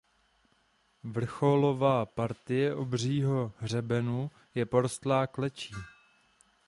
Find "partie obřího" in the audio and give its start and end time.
2.05-3.53